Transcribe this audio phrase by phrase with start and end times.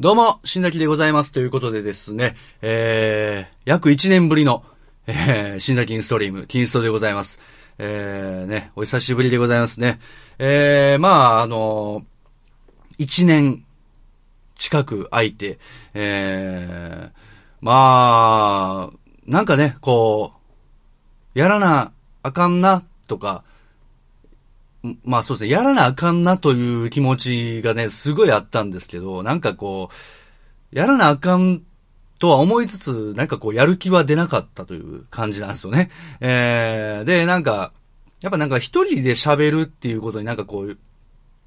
[0.00, 1.32] どうも、新崎でございます。
[1.32, 4.62] ということでですね、えー、約1年ぶりの、
[5.08, 7.40] えー、新崎インストリーム、キンストでございます。
[7.78, 9.98] えー、ね、お久しぶりでございますね。
[10.38, 11.08] えー、ま
[11.38, 12.06] あ、あの
[13.00, 13.64] 1年
[14.54, 15.58] 近く空いて、
[15.94, 17.10] えー、
[17.60, 18.96] まあ、
[19.26, 20.32] なんかね、こ
[21.34, 21.90] う、やらな
[22.22, 23.42] あかんな、とか、
[25.04, 29.90] まあそうですね、やらなあかんなという気持ちがね、すごいあったんですけど、なんかこ
[30.72, 31.62] う、やらなあかん
[32.18, 35.90] とは思いつつ、なんかこう、やる気は出なかったという感じなんですよね。
[36.20, 37.72] えー、で、なんか、
[38.20, 40.78] やっぱなんか一人で喋るっていうことになんかこう、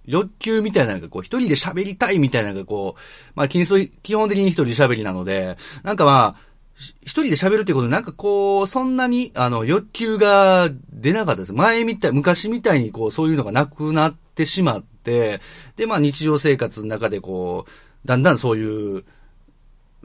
[0.06, 3.02] 欲求みたいなのがこう、一人で喋りたいみたいなのがこう、
[3.36, 6.51] まあ、基本的に一人喋りなので、なんかまあ、
[6.82, 11.54] 一人で喋るっていうことで、なんかこう、そんなに、あの、欲求が出なかったです。
[11.54, 15.42] 前みたい、昔みたいにこう、そういうのがなくなってしまって、
[15.78, 19.04] で、まあ日常生活の中でこう、だんだんそういう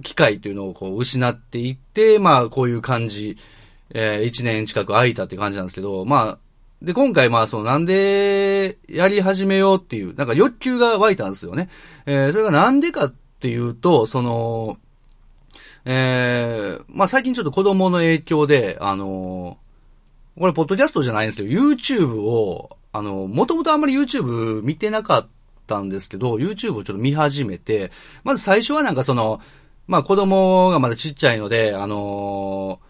[0.03, 3.39] 機会というのをこう、失っていって、まあこういう感じ、
[3.95, 6.39] えー、一年近く空いたって感じなんですけど、まあ、
[6.83, 11.71] で、今回まあ、そのなんでやり始めようっていう、なんか欲求が湧いたんですよね。
[12.05, 14.77] えー、それがなんでかっていうと、その、
[15.89, 25.27] えー、まあ最近ちょっと子供の影響で、あのー、これポッドキャストじゃないんですけど、YouTube を、あの、もともとあんまり YouTube 見てなかっ
[25.69, 27.93] たんですけど、YouTube をちょっと見始めて、
[28.25, 29.41] まず最初はなんかその、
[29.87, 32.81] まあ子供がまだちっちゃいので、あの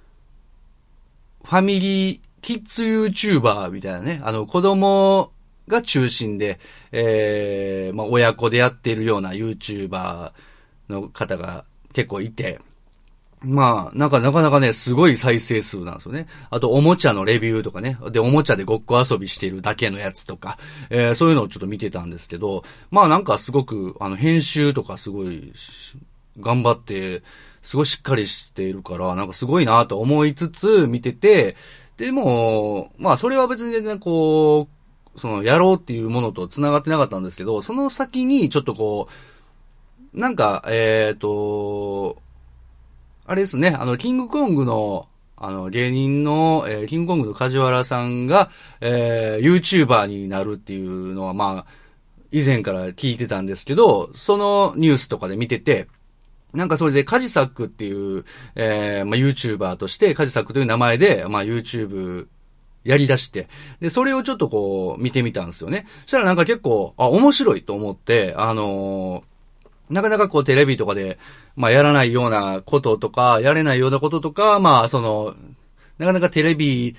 [1.45, 5.33] ー、ファミリー、キッズ YouTuber みたいなね、あの子供
[5.69, 6.59] が中心で、
[6.93, 10.33] えー、まあ親子でやっているような YouTuber
[10.89, 12.61] の方が結構いて、
[13.41, 16.27] まあ、なんかなかなかね、すごい再生数なんですよね。
[16.51, 17.99] あと、おもちゃのレビューとかね。
[18.11, 25.53] で、おもちゃでごっこ遊びしてるだけのやつとか、えー、そういうのをちょっと見てたんですけど、まあなんかすごく、あの、編集とかすごい、
[26.41, 27.23] 頑張って、
[27.63, 31.57] すごいしっかりしているから、なんかすごいなと思いつつ見てて、
[31.99, 34.69] でも、まあそれは別に全然こ
[35.15, 39.09] う、その、やろうっていうものと繋がってなかったんですけど、その先にちょっとこ
[40.15, 42.23] う、なんか、えっ、ー、と、
[43.29, 48.51] あれですね、あの、キングコングの、あの、芸人の、えー、キングコングの梶原さんが、
[48.81, 51.71] えー、YouTuber になるっていうのは、まあ、
[52.31, 55.89] 以前から聞いてたんですけど、そのニュースとかで見てて、
[56.55, 62.29] なんかそれでカジサックっていう、えー、まあ、YouTuber として、カジサックという名前で、まあ、YouTube
[62.85, 63.49] やり出して、
[63.81, 65.87] で、それをちょっとこう、見てみたんですよね。
[66.03, 69.36] そしたらなんか結構、あ、面白いと思って、あのー
[69.91, 71.19] なかなかこうテレビとかで、
[71.55, 75.35] まあやらないようなこととか、やれないようなこととか、まあその、
[75.99, 76.97] なかなかテレビ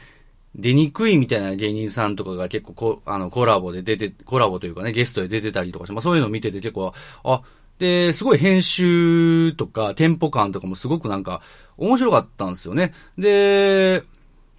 [0.56, 6.94] 出にくいみたいな芸人さんとかが結構こ、あの、コラボで出て、コラボというかね、ゲストで出てたりとかして、まあそういうのを見てて結構、
[7.24, 7.42] あ、
[7.80, 11.42] で、すごい編集とか、テンポ感とかもすごくなんか、
[11.78, 12.94] 面白かったんですよね。
[13.18, 14.04] で、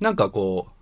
[0.00, 0.72] なんかこう、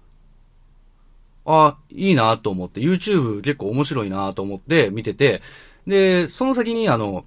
[1.46, 5.40] あ、いいなと思って、YouTube 結構面白いなと思って見てて、
[5.86, 7.24] で、その先にあの、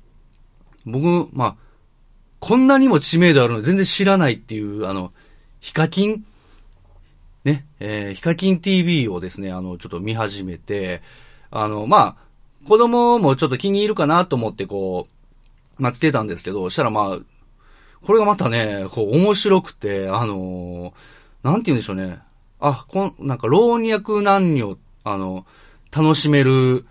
[0.91, 1.55] 僕、まあ、
[2.39, 5.11] こんなにも知名度あるの全然知らないっていう、あの、
[5.59, 6.25] ヒカキン？
[7.44, 11.01] ね、えー、ヒカキン TV をですね、あの、ちょっと見始めて、
[11.51, 12.16] あの、まあ、
[12.67, 15.07] 子供もちょっと気に入るかなと思ってこ
[15.77, 17.19] う、まあ、つけたんですけど、したらまあ、
[18.06, 20.94] これがまたね、こう、面白くて、あの
[21.44, 22.19] なんて言うんでしょうね。
[22.59, 25.45] あ、こん、なんか老若男女、あの、
[25.95, 26.85] 楽しめる、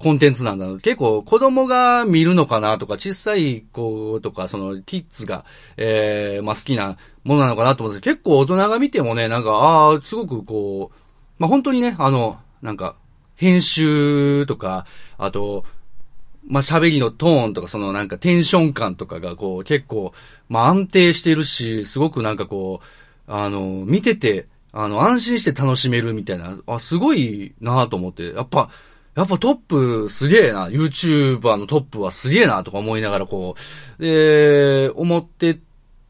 [0.00, 0.66] コンテンツなんだ。
[0.80, 5.44] 結構子供が見るのかなとか、小さい子とか、そのキッズが、
[5.76, 10.96] えー、まあ好きなものなのかなと思って、結構大人が見てもね、なんか、ああ、すごくこう、
[11.38, 12.96] まあ本当にね、あの、なんか、
[13.36, 14.86] 編集とか、
[15.18, 15.66] あと、
[16.46, 20.14] まあ喋りのトーンとか、そのなんかテンション感とかがこう結構、
[20.48, 28.70] まあ安定してるし、すごくなんかこう、あの、見てて、あの、安心して楽しめるみたいな、あ、すごいなと思って、やっぱ、
[29.20, 33.54] やっぱトップすげえな、YouTuber のトップはすげえなとか思いながらこ
[33.98, 35.58] う、で、思って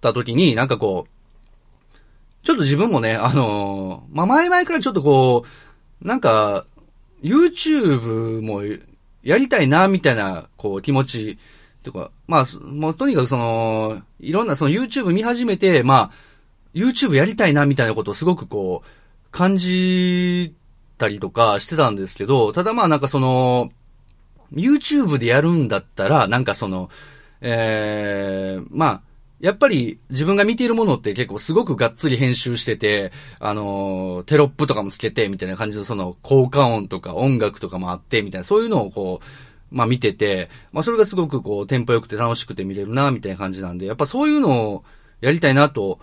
[0.00, 5.44] た時になんかこう、ちょっと自分もね、あのまあ、前々からちょっとこ
[6.00, 6.64] う、なんか、
[7.20, 8.62] YouTube も
[9.24, 11.38] やりたいな、みたいな、こう、気持ち、
[11.82, 16.10] とか、まあ、もうとにかくその、いろんなその YouTube 見始めて、まあ、
[16.74, 18.88] YouTube やりたいな、みたいなことをすごくこう、
[19.32, 20.54] 感じ
[21.00, 23.70] たりとかしてたんですけど、ただまあなんかその、
[24.52, 26.90] YouTube でやるんだったら、なんかその、
[27.40, 29.02] ええー、まあ、
[29.40, 44.84] やっぱり自分が見ているものって結構すごくがっつり編集してて、あの、テロップとかもつけて、みたいな感じのその効果音とか音楽とかもあって、みたいな、そういうのをこう、まあ見てて、まあそれがすごくこう、テンポ良くて楽しくて見れるな、みたいな感じなんで、やっぱそういうのを
[45.22, 46.00] やりたいなと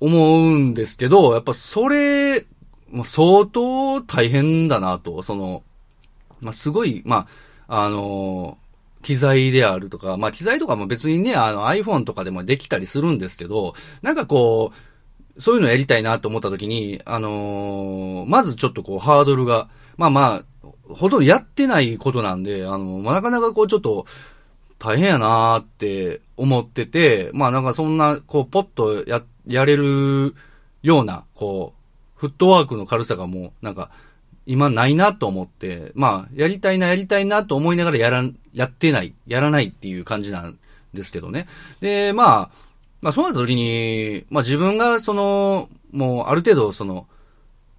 [0.00, 2.44] 思うんですけど、やっぱそれ、
[2.90, 5.62] まあ相当大変だなと、その、
[6.40, 7.26] まあすごい、ま
[7.68, 8.56] あ、あの
[9.02, 14.72] 機材であるとか、まあ機材とかも別にね、あの iPhone とかでもできたりするんですけど、なんかこ
[15.36, 24.06] う、そういうのやりたいなと思った時に、あのー、まずちょっとこうハードルが、まあまあ、ほとんどやってないことなんで、あの、まあ、なかなかこうちょっと
[24.78, 30.34] 大変やなーって思ってて、まあなんかそんな、こうポッとや、やれる
[30.82, 31.77] ような、こう、
[32.18, 33.90] フットワークの軽さがもう、なんか、
[34.44, 40.58] 今ないなと思って、まあ、やりたいな、やりたいなと思いながらやら、やってない、やらないっていう感じなん
[40.92, 41.46] ですけどね。
[41.80, 42.68] で、まあ、
[43.00, 47.06] まあそうなった時に、まあ自分がその、もうある程度その、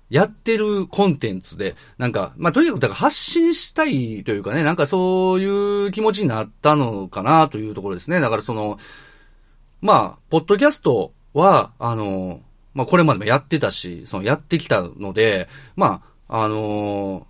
[0.09, 8.19] やってるコンテンツで、なんか、まあとにかくだから発信したいというかね、なんかそういう気持ちになったのかなというところですね。
[8.19, 8.80] だからその、
[9.81, 12.42] まあ、ポッドキャストは、あの、
[12.74, 17.30] まあこれまでもやってたし、そのやってきたので、まあ、あのー、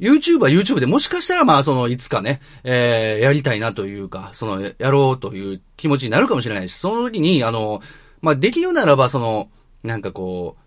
[0.00, 7.80] YouTube は YouTube でもしかしたらまあそのいつかね、えー、やりたいなというか、そのやろうという気持ちになるかもしれないし、その時に、あの、
[8.20, 9.50] まあできるならばその、
[9.82, 10.60] なんかこう、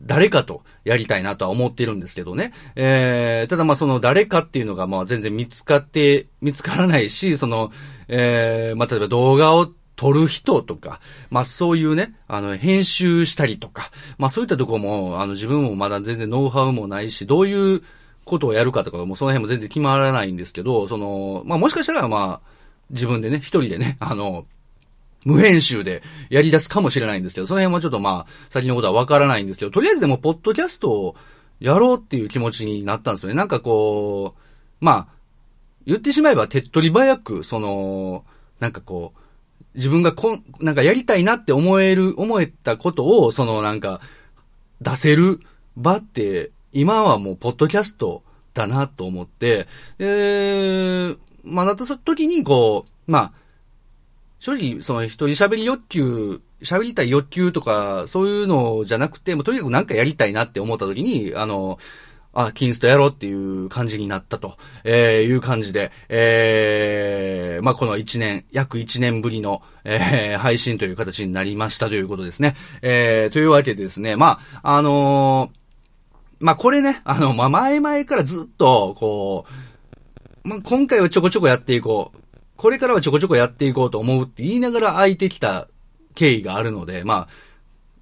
[0.00, 2.52] 誰かとやりたいなとは思ってるんですけどね。
[2.76, 7.72] えー、ただまあその誰かっていうのがまあ全然見つかって、見つからないし、その、
[8.08, 9.72] えー、まあ例えば動画を
[10.02, 10.98] 撮る人とか、
[11.30, 17.82] まあそういうね、あの、編集したりとか、まあそういったとこも、あの自分もまだ全然ノウハウもないし、どういう
[18.24, 22.48] ことをやるかとかもその辺も全然決まらないんですけど、その、まあもしかしたらまあ、
[22.90, 24.44] 自分でね、一人でね、あの、
[25.24, 31.16] 無編集でやり出すかもしれないんですけど、その辺はちょっとまあ、先のことはわからないんですけど、とりあえずでも、ポッドキャストを
[31.60, 33.36] やろうっていう気持ちになったんですよね。
[33.36, 35.06] なんかこう、まあ、
[35.86, 38.24] 言ってしまえば手っ取り早く、その、
[38.58, 39.21] なんかこう、
[39.74, 44.00] 自分がこん、なんかやりたいなって思える、思えたことを、そのなんか、
[44.80, 45.40] 出せる
[45.76, 48.22] 場って、今はもう、ポッドキャスト
[48.54, 49.66] だなと思って、
[49.98, 53.32] えー、まあ、なった時に、こう、まあ、
[54.38, 61.78] 正直、その一人喋り欲求、喋りたい欲求とか、そういうのじゃなくて、もうとにかくなんかやりたいなって思った時に、あの、
[62.32, 72.54] あ、キンストやろうっていう感じになったと、えー、いう感じで、えー、まあ、この一年、約一年ぶりの、えー、配信という形になりましたということですね。
[72.80, 75.56] えー、というわけでですね、まあ、あのー、
[76.40, 79.46] まあ、これね、あの、まあ、前々からずっと、こ
[80.44, 82.18] う、まあ、今回はちょこちょこやっていこう。
[82.56, 85.68] これからはちょこちょこやっていこうと思うって言いながら空いてきた
[86.14, 87.28] 経緯があるので、まあ、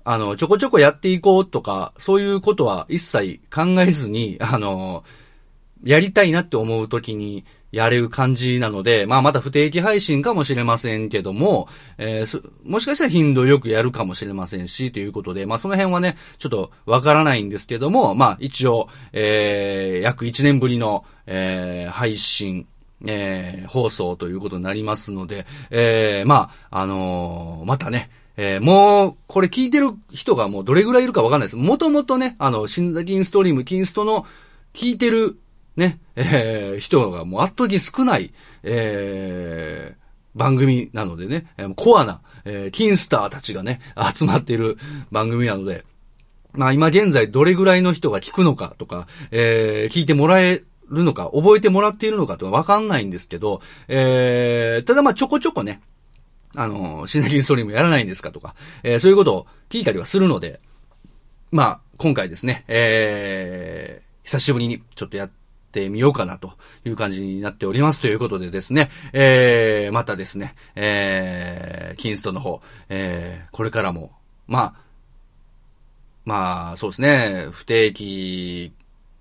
[0.05, 5.05] あの、ちょこちょこやっていこうとか、そういうことは一切考えずに、 あの、
[5.85, 22.67] やりたいなって思うときにやれる感じなので、まあまた不定期配信かもしれませんけども、えー、もしかしたら頻度よくやるかもしれませんし、ということで、まあその辺はね、ちょっとわからないんですけども、まあ一応、えー、約1年ぶりの、えー、配信、
[23.07, 28.11] えー、放送ということになりますので、えー、まあ、あのー、またね、
[28.43, 31.57] えー、もう、これ聞いてる人がもうどれぐらいいるかわかんないです。
[31.57, 34.25] もともとね、あの、新座金ストリーム、キンストの
[34.73, 35.39] 聞いてる、
[35.77, 38.33] ね、えー、人がもう圧倒的に少ない、
[38.63, 43.79] えー、番組なのでね、コアな、えー、キンスターたちがね、
[44.15, 44.79] 集まっている
[45.11, 45.85] 番組なので、
[46.53, 55.83] まあ今現在どれぐらいの人が聞くのかとか、えー、聞いてもらえるのか、覚えてもらっているのかとかわかんないんですけど、えー、ただまあちょこちょこね、
[56.57, 60.61] あの、シナギンストリームやらないんですかとか、えー、そういうことを聞いたりはするので、
[61.53, 65.31] まあ、今回ですね、えー、久しぶりにちょっとやっ
[65.73, 66.53] てみようかなと
[66.85, 74.13] いう感じになっておりますということでですね、えー、またですね、えー、キンストの方、えー、これからも、
[74.47, 74.75] まあ、
[76.25, 78.73] まあ、そうですね、不定期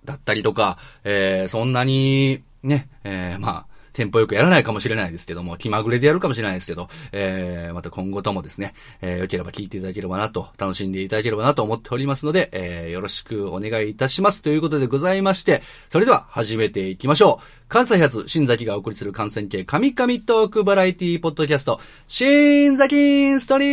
[0.05, 14.41] だったりとか、えー、そんなに、ね、えー、まあ、テンポよくやらないかもしれないですけども、気まぐれでやるかもしれないですけど、えー、また今後ともですね、えー、よければ聞いていただければなと、楽しんでいただければなと思っておりますので、えー、よろしくお願いいたします。
[14.41, 17.46] ということでございまして、それでは始めていきましょう。
[17.67, 23.65] 関西発、新崎がお送りする感染系神々トークバラエティポッドキャスト、新崎ストリ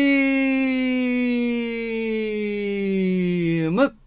[3.64, 4.05] ーム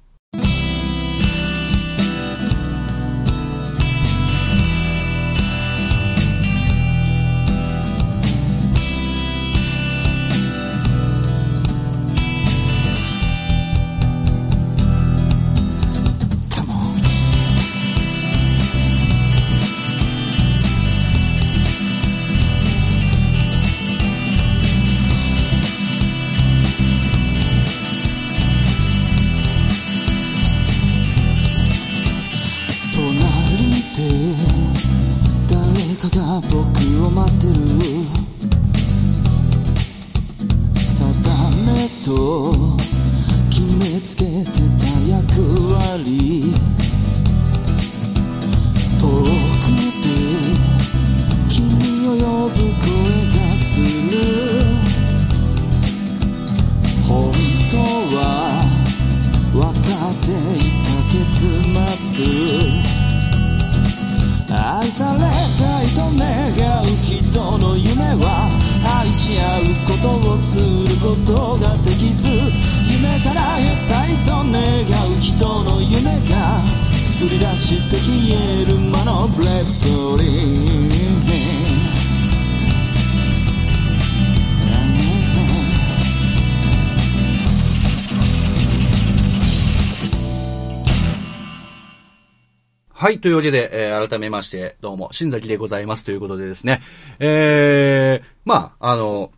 [93.20, 96.82] というわけで、えー、改めまして、どうも、新崎でございますということでですね、
[97.20, 99.32] えー、まあ、あの、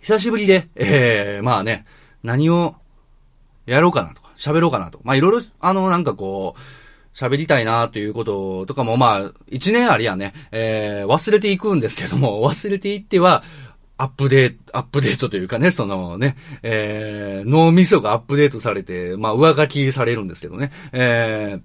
[0.00, 1.86] 久しぶりで、えー、まあね、
[2.22, 2.74] 何を
[3.66, 5.00] やろうかなとか、喋ろうかなと。
[5.04, 6.60] まあ、いろいろ、あの、なんかこう、
[7.16, 13.42] 喋りたいなということとかも、まあ、一年ありやね、えー、忘れていくんですけども、 忘れていっては、
[13.96, 21.62] アップデート、アップデートというかね、そのね、えー、脳みそがアップデートされて、まあ、上書きされるんですけどね、えー、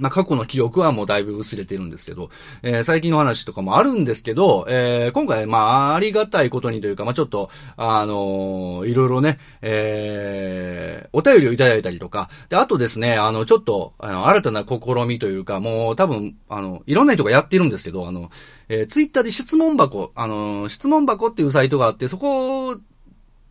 [0.00, 2.30] まあ、過去の記憶はもうだいぶ薄れてるんですけど、
[2.62, 18.30] えー、最近の話とかもあるんですけど、えー、今回、まあ、ありがたいことにというか、まあ、ちょっと、あのー、いろいろね、えー、お便りをいただいたりとか、で、あとですね、あの、ちょっと、あの、新たな試みというか、もう多分、あの、いろんな人がやってるんですけど、あの、
[18.68, 22.78] えー、ツイッターで質問箱、あの、質問箱っていうサイトがあって、そこ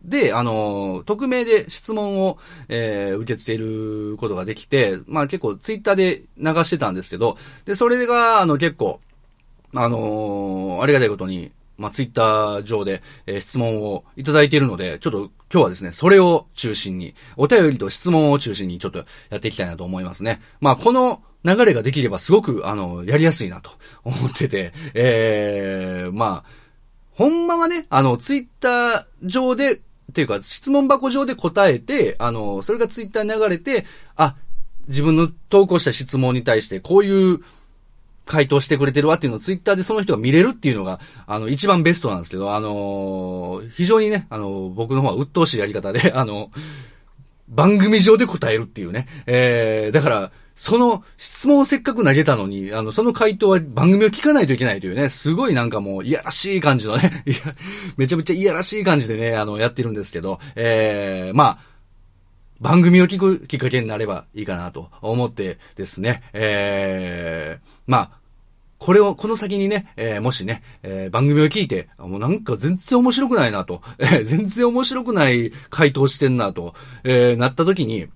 [0.04, 2.38] で、あの、匿名で質問を、
[2.68, 9.00] えー、受け付けることができて、まあ結構ツイッターで流してたんですけど、で、それが、あの結構、
[9.74, 20.40] あのー、ありがたいことに、まあツイッター上で、えー、質問をいただいているので、ちょっと今日はですね、それを中心に、お便りと質問を中心にちょっとやっていきたいなと思いますね。
[20.60, 23.70] まあこの、流れができればすごく、あの、やりやすいなと
[24.04, 26.60] 思ってて、ええー、まあ、
[27.12, 29.80] ほんまはね、あの、ツイッター上で
[30.10, 33.84] ていうか、質問箱上で答えて、あの、それがツイッターに流れて、
[34.16, 34.36] あ、
[34.88, 37.40] 自分の投稿した質問に対してこういう
[38.26, 46.50] 回答してくれてるわっていうのをツイッターでその人が見れるっていうのが、あの、一番ベストなんですけど、あの非常にね、あの、僕の方は鬱陶しいやり方で、あの、
[47.48, 49.06] 番組上で答えるっていうね。
[49.26, 57.36] えー、だから、その質問をせっかく投げたのに、あの、その回答は番組を聞かないといけないというね、すごいなんかもう、いやらしい感じのね、 いや、
[57.96, 61.58] めちゃめちゃいやらしい感じでね、あの、やってるんですけど、えー、まあ、
[62.60, 68.10] 番組を聞くきっかけになればいいかなと思ってですね、えー、まあ、
[68.76, 78.08] これを、この先にね、えー、もしね、えー、番組を聞いて、もうなんか全然面白くないなと、えー、全然面白くない回答してんなと、えー、なった時に、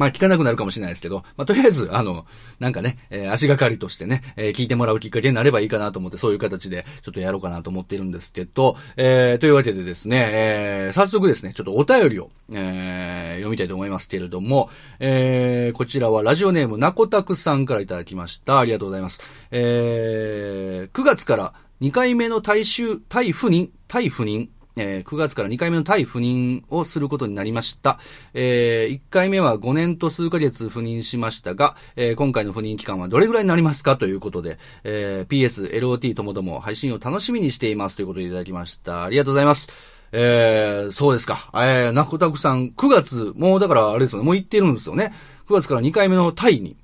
[0.00, 2.24] まあ聞かなくなるかもしれないですけど、まあとりあえず、あの、
[2.58, 18.58] なんかね、えー、足がかりとしてね、えー、聞いてもらうきっかけになればいいかなと思って、そういう形でちょっとやろうかなと思っているんですけど、えー、というわけでですね、えー、早速ですね、ちょっとお便りを、えー、読みたいと思いますけれども、えー、こちらはラジオネームなこたくさんからいただきました。
[18.58, 19.20] ありがとうございます。
[19.50, 21.52] えー、9月から
[21.82, 24.48] 2回目の対終、対不妊、対不妊、
[24.80, 27.98] えー、9月から2回目の対赴任をすることになりました。
[28.32, 33.98] えー、1回目は5年と数ヶ月赴任しましたが、えー、今回の赴任期間はどれぐらいになりますか？
[33.98, 39.04] ということで、えー、PS、LOT ともども配信を楽しみにしていますということでいただきました。
[39.04, 39.68] ありがとうございます。
[40.12, 41.50] えー、そうですか。
[41.54, 45.12] えー、なこたくさん、9月、もうだからあれですよね、もう行ってるんですよね。
[45.48, 46.76] 9月から2回目のタイに、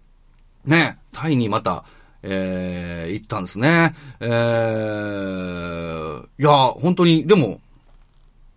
[0.65, 1.85] ね、タイにまた、
[2.23, 3.95] えー、行ったんですね。
[4.21, 6.51] えー、いや、
[6.81, 7.61] 本当に、でも、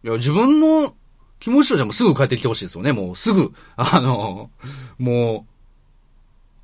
[0.03, 0.93] いや、自分の
[1.39, 2.91] 気持ちとしてもすぐ帰ってきてほしいですよね。
[2.91, 4.49] もうすぐ、 あの、
[4.97, 5.45] も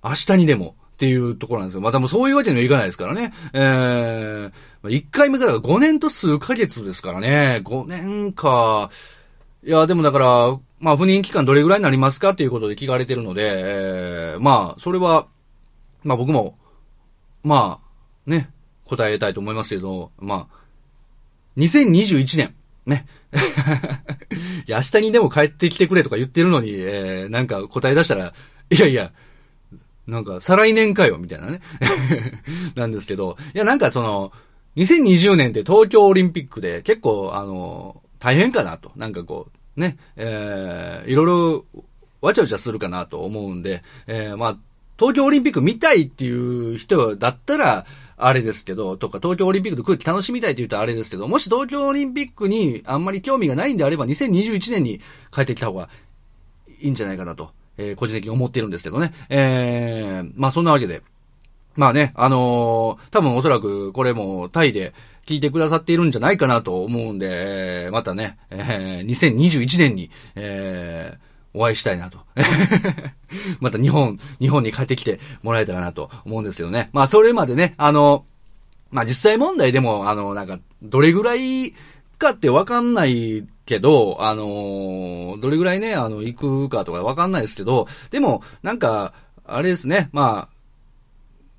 [0.03, 1.81] う、明日にでもっていうところなんですよ。
[1.81, 3.33] またもうそういうわけにはいかないですからね。
[3.53, 4.51] えー、
[4.83, 7.61] 1回目から5年と数ヶ月ですからね。
[7.63, 8.89] 5年か。
[9.63, 12.29] いや、でもだから、まあ、不妊期間どれぐらいになりますか？
[12.31, 15.27] っていうことで聞かれてるので、えー、まあ、それは、
[16.03, 16.57] まあ僕も、
[17.43, 18.51] まあ、ね、
[18.85, 20.55] 答えたいと思いますけど、まあ、
[21.57, 22.53] 2021年、
[22.85, 23.07] ね。
[24.67, 28.33] いや、明日にでも帰ってきてくれとか言ってるのに、えー、なんか答え出したら、
[28.69, 29.11] いやいや、
[30.07, 31.61] なんか、再来年かよ、みたいなね。
[32.75, 34.31] なんですけど、いや、なんかその、
[34.75, 38.91] 2020年って東京オリンピックで結構、あの、大変かなと。
[38.95, 41.65] なんかこう、ね、えー、いろいろ、
[42.21, 44.57] わちゃわちゃするかなと思うんで、えー、まあ、
[44.97, 47.85] 東京オリンピック見たいっていう人だったら、
[48.17, 55.01] あれですけど、とか東京オリンピックの空気楽しみたいと言うとあれですけど、もし東京オリンピックにあんまり興味がないんであれば、2021年に
[55.34, 55.89] 帰ってきた方が
[56.79, 59.12] いいんじゃないかなと、えー、個人的に思ってるんですけどね。
[59.29, 61.01] えー、まあそんなわけで。
[61.75, 64.93] まあね、あのー、多分おそらくこれもタイで
[65.25, 72.19] 聞いてくださっているんじゃないかなと思うんで、えー、またね、えー、2021年に、えー、お会いしたいなと。
[73.59, 76.89] また日本、日本に帰ってきてもらえたらなと思うんですけどね。
[76.93, 78.25] まあそれまでね、あの、
[78.91, 81.74] まあ実際問題でも、あの、なんか、どれぐらい
[82.17, 89.13] かってわかんないけど、あの、どれぐらいね、あの、行くかとかわかんないですけど、でも、なんか、
[89.45, 90.55] あれですね、まあ、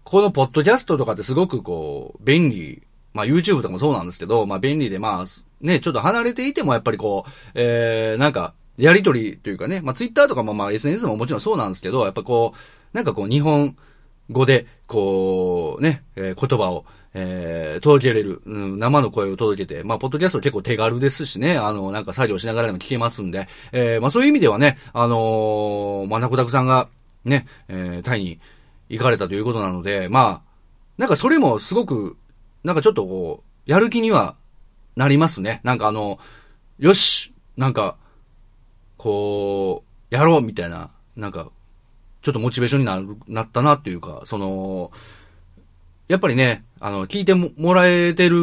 [0.04, 2.82] このポッドキャストとかってすごくこう、便利。
[3.12, 5.24] まあ YouTube とかもそうなんですけど、まあ便利でまあ、
[5.60, 13.76] ね、ちょっと離れていてもやっぱりこう、えー、なんか、やりとりというかね、まあツイッターとかもまあ SNS ももちろんそうなんですけど、やっぱこう、なんかこう日本
[14.30, 26.88] 語で、こう、ね、えー、言葉を、えー、届けれる、うん、生の声を届けて、まあ、ポッドキャスト結構手軽ですしね、あの、なんか作業しながらでも聞けますんで、えー、まあ、そういう意味ではね、あのー、まあ、なこたくさんが、
[27.24, 28.40] ね、えー、タイに
[28.88, 30.50] 行かれたということなので、まあ、
[30.98, 32.16] なんかそれもすごく、
[32.64, 34.36] なんかちょっとこう、やる気には
[34.96, 35.60] なりますね。
[35.64, 36.18] なんかあの、
[36.78, 37.96] よしなんか、
[39.06, 41.48] こう、やろうみたいな、なんか、
[42.22, 44.90] ちょっとモチベーションになる、なったなっていうか、その、
[46.08, 48.36] やっぱりね、あの、聞いてもらえてる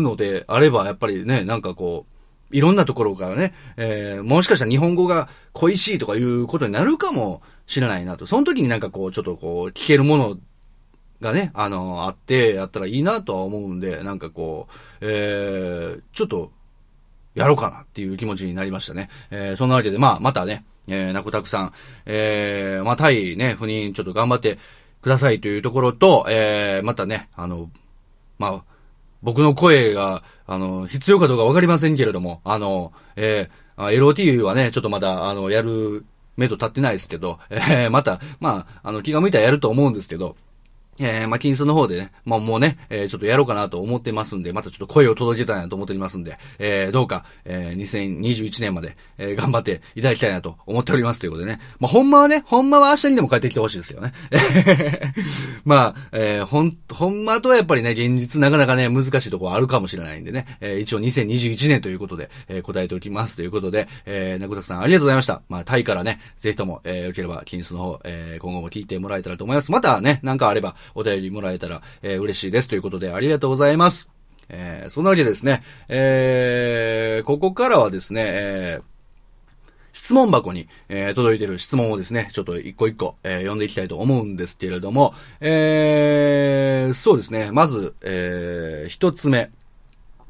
[0.00, 8.26] のであれば、やっぱりね、なんかこう、いろんなところからね、えー、もしかしたら日本語が恋しいとかいうことになるかもしれないなと。
[8.28, 10.38] その時になんかこう、ちょっとこう、聞けるもの
[11.20, 16.52] がね、あの、あって、やったらいいなとは思うんで、なんかこう、えー、ちょっと、
[17.34, 19.08] やろうかなっていう気持ちになりましたね。
[19.30, 21.72] えー、そんなわけで、まあ、またね、えー、なこたくさん、
[22.06, 24.58] えー、まあ、タイね、赴任ちょっと頑張って
[25.02, 27.70] くださいというところと、えー、またね、あの、
[28.38, 28.62] まあ、
[29.22, 36.04] 僕の声が、あの、必要かどうかわかりませんけれども、あの、えー、LOT はね、ちょっとまだ、あの、やる、
[36.36, 40.36] 目と立ってないですけど、えー、また、まあ、あの、気が向いたらやると思うんですけど、
[41.00, 51.60] えー、まあ、金スの方でね、まあ、もうね、えー、ちょっとやろうかなと思ってますんで、またちょっと声を届けたいなと思っておりますんで、えー、どうか、えー、2021年まで、えー、頑張っていただきたいなと思っておりますということでね。
[51.78, 54.12] まあ、ほんまはね、ほんまは明日にでも帰ってきてほしいですよね。
[55.64, 65.42] まあ、えー、ほん、ほんまとはやっぱりね、現実なかなかね、難しいところあるかもしれないんでね、えー、一応2021年ということで、えー、答えておきますということで、えー、なくたくさんありがとうございました。
[65.48, 69.72] まあ、タイからね、ぜひとも、えー、よければ、金スの方、えー、今後も聞いてもらえたらと思います。
[69.72, 74.10] またね、なんかあれば、お便りもらえたら、えー、嬉しいですということでありがとうございます。
[74.48, 78.82] えー、そんなわけでですね、えー、ここからはですね、えー、
[79.92, 89.50] 質問箱に、えー、届いてる質問をですね、ちょっと一個一個、えー、読んでいきたいと思うんですけれども、えー、そうですね、まず、えー、一つ目、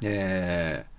[0.04, 0.90] えー、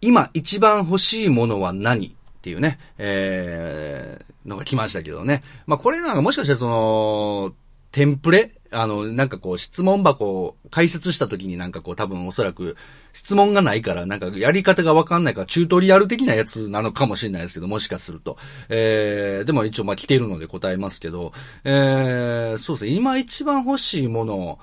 [0.00, 5.42] 今一番欲しいものは何っていうね、えー、のが来ましたけどね。
[5.66, 7.52] まあ、これなんかもしかしてその、
[7.98, 8.52] テンプレ？
[8.70, 12.76] あの、なんかこう質問箱を解説した時になんかこう多分おそらく
[13.12, 18.36] 質問がないからなんかやり方がわかんないからチュートリアル的なやつなのかもしれないですけど、もしかすると。
[18.68, 21.32] えー、でも一応まあ来ているので答えますけど、
[21.64, 24.60] えー、そうですね、今一番欲しいもの、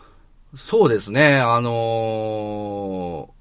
[0.56, 3.34] そうですね、あの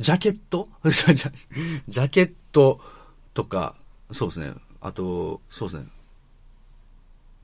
[0.00, 0.68] ー、ジャケット？
[0.82, 2.80] ジャケット
[3.32, 3.76] とか、
[4.10, 5.86] そうですね、あと、そうですね、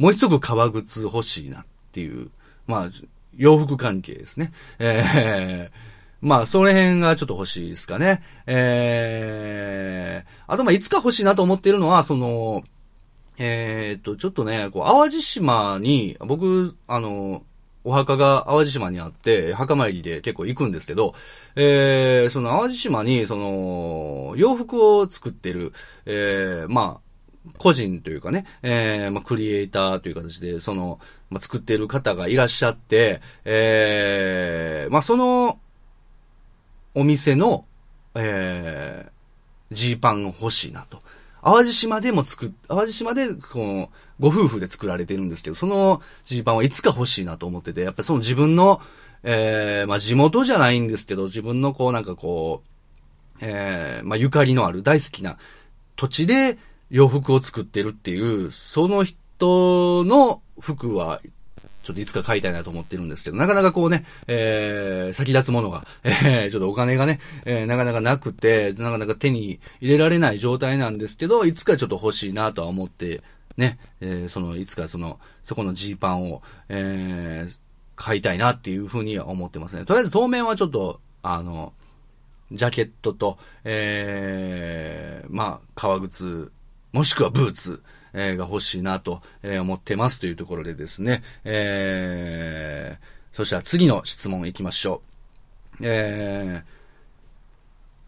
[0.00, 2.30] もう一足革靴欲しいなっていう、
[2.66, 2.90] まあ、
[3.36, 4.50] 洋服関係ですね。
[4.78, 5.76] えー、
[6.26, 8.22] まあ、その辺がちょっと欲しいですかね。
[8.46, 12.64] えー、あと、まあ、いつか欲しいなと思っているのは、その、
[13.36, 17.42] えー、っと、ちょっとね、こう、淡路島に、僕、あの、
[17.84, 21.14] お墓が淡路島にあって、墓参りで結構行くんですけど、
[21.56, 25.74] えー、その淡路島に、その、洋服を作ってる、
[26.06, 27.09] えー、まあ、
[27.58, 31.00] 個人というかね、えー、まあ、クリエイターという形で、その、
[31.30, 35.58] まあ、作っている方がいらっしゃって、えー、まあ、その、
[36.94, 37.64] お店の、
[38.14, 41.00] えー、ジーパン欲しいなと。
[41.42, 48.82] 淡路島でも作っ、淡路島で、この、ご夫婦で作られてるんですけど、そのジーパンはいつか欲しいなと思ってて、やっぱりその自分の、
[49.22, 55.38] えー、まあ、地元じゃないんですけど、自分のこうなんかこう、えー、まあ、ゆかりのある大好きな
[55.96, 56.58] 土地で、
[56.90, 61.20] 洋服を作ってるっていう、その人の服は、
[61.82, 73.22] ちょっといつか買いたいなと思ってるんですけど、なかなかこうね、えー、先立つものが、 えー、ちょっとお金がね、えー、なかなかなくて、なかなか手に入れられない状態なんですけど、いつかちょっと欲しいなとは思って、
[73.56, 77.58] ね、えー、その、いつかその、そこのジーパンを、えー、
[77.96, 79.84] 買いたいなっていうふうには思ってますね。
[79.84, 81.72] とりあえず当面はちょっと、あの、
[82.52, 86.50] ジャケットと、えー、まあ、革靴
[86.92, 91.22] もしくはブーツ、えー、が欲しいなと、えー、思ってますというところでですね。
[91.44, 95.02] えー、そしたら次の質問行きましょ
[95.80, 95.84] う。
[95.86, 96.70] えー、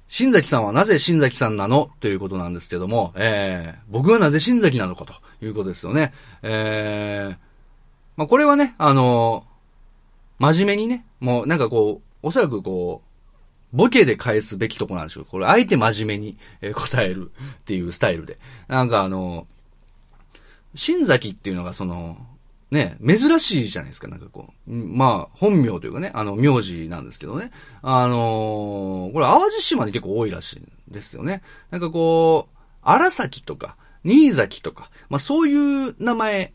[0.09, 6.13] 新崎さんはなぜ新崎さんなのということなんですけども、えー、僕はなぜ新崎なのかということですよね。
[6.43, 7.37] えー、
[8.17, 13.12] まあ、これはね、あのー、真面目にね、もうなんかこう、おそらくこう、
[13.73, 15.25] ボケで返すべきとこなんですよ。
[15.25, 16.39] これ、相手真面目に
[16.75, 17.31] 答える
[17.61, 18.39] っていうスタイルで。
[18.69, 19.47] なんかあの、
[20.75, 22.17] 新崎っていうのがその、
[22.71, 24.71] ね、珍しいじゃないですか、なんかこう。
[24.71, 27.51] まあ、本名というかね、あの、名字なんですけどね。
[27.83, 31.43] あのー、これ、淡路島に結構多いらしいんですよね。
[31.71, 35.55] なんかこう、荒崎とか、新崎とか、まあそうい
[35.91, 36.55] う名前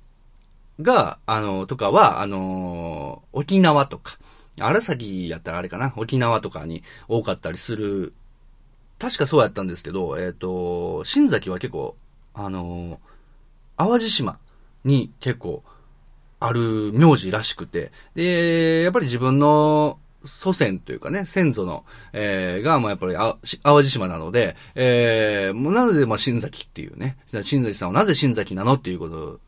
[0.82, 4.18] が、あの、とかは、あの、沖縄とか、
[4.60, 8.14] 荒崎やったらあれかな、沖縄とかに多かったりする、
[9.00, 11.96] 確かそうやったんですけど、えっ、ー、と、新崎は結構、
[12.34, 13.00] あの、
[13.78, 14.40] 淡路島
[14.84, 15.64] に結構
[16.40, 29.40] ある名字らしくて、で、やっぱり自分の祖先というかね、先祖の、えー、が、まあやっぱりあ、淡路島なので、えー、もうなぜ、まあ、新崎っていうね、新崎さんはなぜ新崎なのっていうこと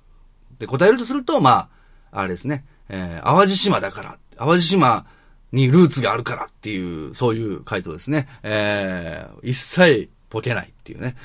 [0.59, 1.69] で答えるとすると、ま
[2.11, 5.05] あ、あれですね、えー、淡路島だから、淡路島
[5.51, 8.27] にルーツがあるからっていう、そういう回答ですね。
[8.43, 11.15] えー、一切ボケないっていうね。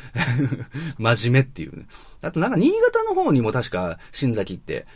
[0.99, 1.87] 真面目っていうね。
[2.23, 4.87] あとなんか新潟の方にも確か新崎って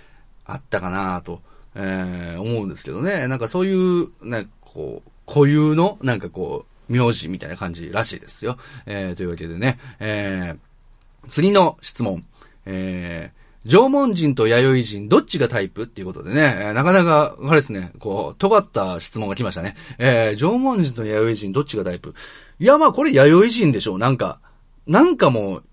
[0.45, 1.43] あったかなと。
[1.75, 3.29] えー、思うんですけどね。
[3.29, 8.59] なんかそういう、ね、こう、固有の、なんかこう、名字みたいな感じらしいですよ。
[8.87, 12.25] えー、というわけでね、えー、次の質問。
[12.67, 13.38] えー、
[13.69, 19.77] 縄文人と弥生人、どっちがタイプっていうことでね、えー、なかなか、あれですね、こう、尖った質問が来ましたね。
[19.99, 22.15] えー、縄文人と弥生人、どっちがタイプ？
[22.59, 23.99] いや、まあこれ弥生人でしょう。
[23.99, 24.41] なんか、
[24.87, 25.65] なんかもう、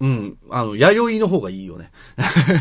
[0.00, 0.38] うん。
[0.50, 1.90] あの、弥生の方がいいよね。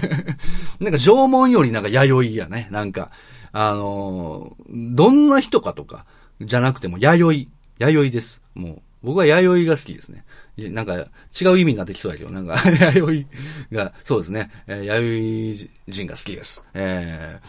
[0.82, 2.68] なんか縄文よりなんか弥生やね。
[2.72, 3.12] なんか、
[3.52, 6.06] あのー、どんな人かとか、
[6.42, 7.52] じゃなくても弥生。
[7.78, 8.44] 弥生です。
[8.56, 10.26] もう、僕は弥生が好きですね。
[10.70, 10.94] なんか、
[11.40, 12.56] 違う意味になってきそうだけど、なんか、
[12.96, 13.26] 弥
[13.72, 14.50] 生が、そうですね。
[14.68, 16.66] えー、弥生人が好きです。
[16.74, 17.48] えー、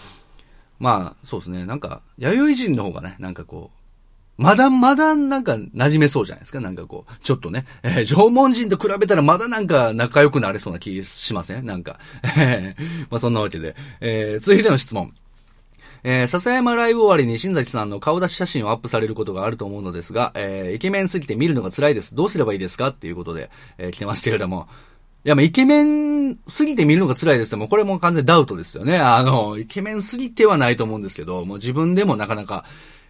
[0.78, 1.64] まあ、そうですね。
[1.66, 6.60] なんか、弥生人の方がね、なんかこう、まだまだなんか馴染めそうじゃないですか。
[6.60, 11.66] なんかこう、ちょっとね、えー、縄文人と比べたらまだなんか仲良くなれそうな気しません？
[11.66, 11.98] なんか
[12.38, 12.74] え。
[13.10, 13.76] まあそんなわけで。
[14.00, 15.12] えー、続いての質問。
[16.02, 22.14] えー、笹山ライブ終わりに新崎さんの顔出し写真をアップされることがあると思うのですが、えー、イケメンすぎて見るのが辛いです。
[22.14, 24.68] どうすればいいですかっていうことで、えー、来てますけれども。
[25.22, 28.98] いや、ま、イケメンすぎて見るのが辛いですもこれも完全ダウトですよね。
[28.98, 32.64] あの、イケメンすぎてはないと思うんですけど、もう自分でもなかなか、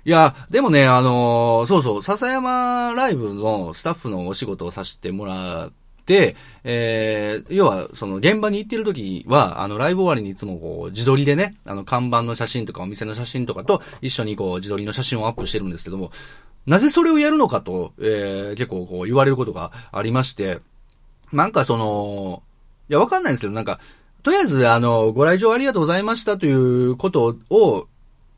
[0.04, 5.79] いや、でもね、あの、そうそう、笹山ライブのスタッフのお仕事をさせてもらって、
[6.64, 16.10] えー、要は、その、現場に行ってる時は、あの、ライブ終わりにいつもこう、自撮りでね、あの、看板の写真とかお店の写真とかと一緒にこう、自撮りの写真をアップしてるんですけども、
[16.66, 20.60] なぜそれをやるのかと、えー、結構こう、言われることがありまして、
[21.32, 22.42] なんかその、
[22.88, 23.80] いや、わかんないんですけど、なんか、
[24.22, 27.86] とりあえず、あの、ご来場ありがとうございましたということを、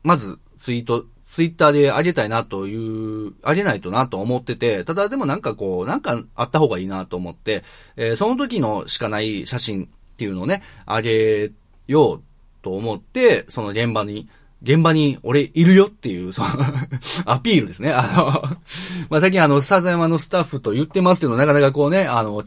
[0.03, 7.63] まず、ツイートツイッターであげたいなという、あげないとなと思ってて、ただでもなんかこう、なんかあった方がいいなと思って、
[7.95, 11.51] えー、その時のしかない写真っていうのをね、あげ
[11.87, 12.21] よう
[12.61, 14.29] と思って、その現場に、
[14.61, 16.49] 現場に俺いるよっていう、その
[17.25, 17.91] アピールですね。
[17.91, 18.57] あの
[19.09, 22.43] ま、最近あの、笹山のスタッフと言ってますけど、なかなかこうね、あの、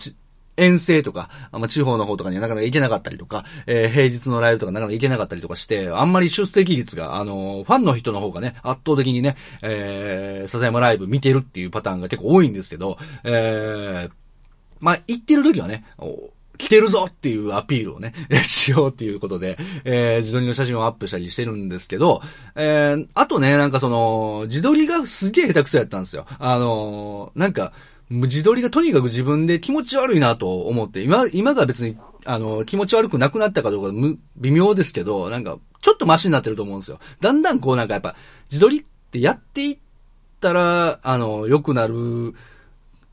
[0.56, 14.10] 遠征とか、ま、地方の方とかにはなかなか行けなかったりとか、えー、平日のライブとかなかなか行けなかったりとかして、あんまり出席率が、あのー、ファンの人の方がね、圧倒的にね、えー、笹山ライブ見てるっていうパターンが結構多いんですけど、えー、
[14.80, 15.84] まあ、行ってる時はね、
[16.58, 22.22] 来てるぞっていうアピールをね、 しようっていうことで、えー、自撮りの写真をアップしたりしてるんですけど、
[22.54, 26.26] えー、あとね、なんかその、自撮りがすげえ下手くそやったんですよ。
[26.38, 27.72] あのー、なんか、
[28.10, 36.98] 自撮りがとにかく自分で気持ち悪いなと思って、今、今が別に、あの、気持ち悪くなくなったかどうか微妙ですけど、なんか、ちょっとマシになってると思うんですよ。
[37.20, 38.14] だんだんこうなんかやっぱ、
[38.50, 39.78] 自撮りってやっていっ
[40.40, 42.34] たら、あの、良くなる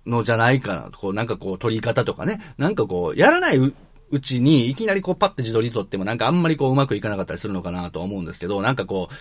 [0.05, 2.39] のじゃないかなとこう、なんかこう、撮り方とかね。
[2.57, 9.13] なんかこう、やらないうちに、いきなりこう、パッて自撮り撮ってもなんかあんまりこう、うまくいかなかったりするのかなと思うんですけど、なんかこう、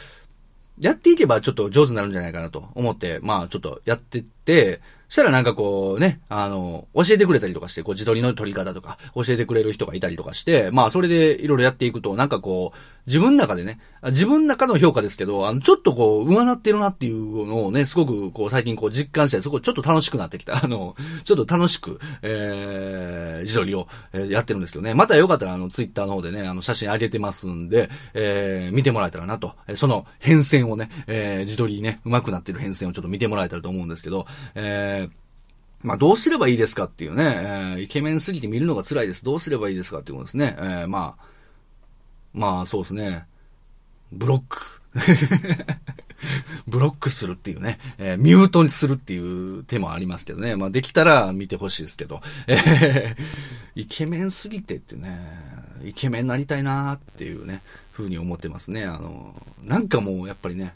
[0.79, 4.81] やっていけばちょっと上手になるんじゃないかなと思って、まあちょっとやってって、
[5.13, 20.59] したらなんかこうね、あの、教えてくれたりとかして、こう自撮りの撮り方とか教えてくれる人がいたりとかして、まあそれでいろいろやっていくと、なんかこう、自分の中でね、自分の中の評価ですけど、あの、ちょっとこう、上なってるなっていうのをね、すごくこう、最近こう実感して、すごいちょっと楽しくなってきた。
[20.65, 24.95] あの、ちょっと楽しく、えー、自撮りを、えー、やってるんですけどね。
[24.95, 29.55] またよかったら、あの、ツイッターの方でね、あの、写真上げてますんで、えー、見てもらえたらなと。
[29.67, 35.23] えその変遷をね、えー、自撮りね、上手くなってる変遷をちょっと見てもらえたらと思うんですけど、えー、
[35.83, 39.25] まあ、どうすればいいですかっていうね、えー、イケメンすぎて見るのが辛いです。
[39.25, 40.57] どうすればいいですかっていうことですね。
[40.59, 41.32] えー、まあ、
[42.35, 43.27] まあ、そうですね。
[44.11, 44.81] ブロック。
[46.67, 50.57] ブロックするっていうね、えー、ミュートにするっていう手もありますけどね。
[50.57, 52.21] まあ、できたら見てほしいですけど。
[52.47, 53.17] えー、
[53.75, 55.19] イケメンすぎてってね、
[55.85, 58.85] イケメンになりたいなーっていうね、風に思ってますね。
[58.85, 60.75] あの、なんかもう、やっぱりね、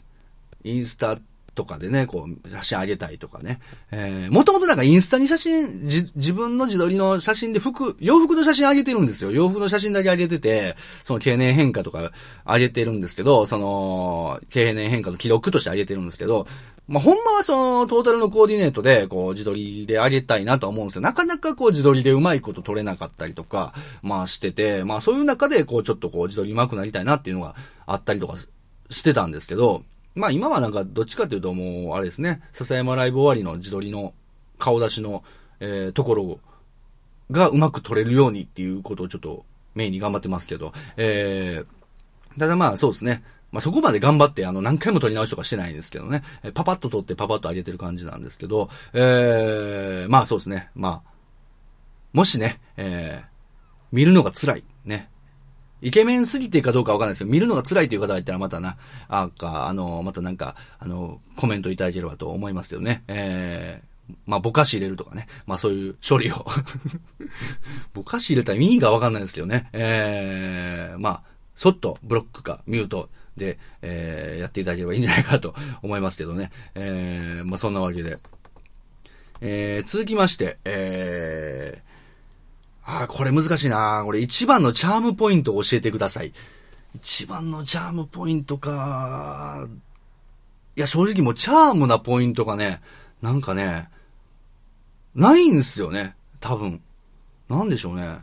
[0.63, 1.19] インスタ
[1.57, 3.59] とかでね、こう、写真あげたいとかね。
[3.91, 9.31] えー、もともとなんかインスタに写真、じ、自分の自撮りの写真で服、洋服の写真あげてるんですよ。
[9.31, 12.11] 洋服の写真だけあげてて、その経年変化とか
[12.45, 16.45] あげてるんですけど、その、経年変化の記録としてあげてるんですけど、
[16.87, 27.55] まあ、ほんまはその、トータルのコーディネートで、こう、自撮りであげたいなとは思うんですけど、なかなかこう、自撮りでうまいこと撮れなかったりとか、まあしてて、まあそういう中で、こう、ちょっとこう、自撮り上手くなりたいなっていうのが
[27.87, 28.35] あったりとか
[28.89, 29.83] してたんですけど、
[30.17, 34.13] まあ今はなんかどっちかっていうともう、あれですね、笹山ライブ終わりの自撮りの
[34.57, 35.23] 顔出しの、
[35.59, 36.39] えー、ところ
[37.31, 43.23] がうまく撮れるようにっていうことをちょっとメインに頑張ってますけど、えー、ただまあそうですね。
[43.51, 46.21] まあ、そこまで頑張って、あの、何回も撮り直しとかしてないんですけどね。
[46.43, 50.69] えパパッと撮ってパパッと上げてる感じなんですけど、えー、まあそうですね。
[50.75, 51.11] まあ、
[52.11, 53.27] もしね、えー、
[53.93, 54.63] 見るのが辛い。
[54.83, 55.09] ね。
[55.81, 63.03] イケメンすぎてかどうかわかんないですけど、見るのが辛いという方がいたらまたな、あか、あの、またなんか、あの、コメントいただければと思いますけどね。
[63.07, 65.27] えー、まあ、ぼかし入れるとかね。
[65.45, 66.45] まあ、そういう処理を
[67.93, 69.69] ぼかし入れたら意味がわかんないですけどね。
[69.73, 71.23] えー、まあ、
[71.55, 76.51] そっとブロックかミュートで、えー、やっていただければいいんじゃないかと思いますけどね。
[76.75, 78.17] えー、まあ、そんなわけで。
[79.41, 81.86] えー、続きまして、えー、
[82.89, 84.01] ああ、これ難しいな。
[84.05, 86.31] これ一番のチャームポイントを教えてください。
[86.95, 89.67] 一番のチャームポイントか。
[90.77, 92.81] いや、正直もうチャームなポイントがね、
[93.21, 93.89] なんかね、
[95.15, 96.15] ないんすよね。
[96.39, 96.81] 多分。
[97.49, 98.19] なんでしょうね。